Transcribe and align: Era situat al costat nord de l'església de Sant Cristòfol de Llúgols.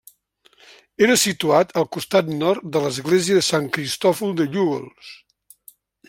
Era 1.07 1.17
situat 1.23 1.73
al 1.81 1.85
costat 1.97 2.31
nord 2.39 2.65
de 2.77 2.81
l'església 2.85 3.37
de 3.39 3.43
Sant 3.51 3.67
Cristòfol 3.75 4.33
de 4.39 4.49
Llúgols. 4.55 5.13